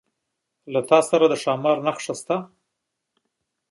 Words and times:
ستا 0.85 0.97
څخه 1.09 1.25
د 1.29 1.33
ښامار 1.43 1.77
نخښه 1.85 2.13
شته؟ 2.19 2.35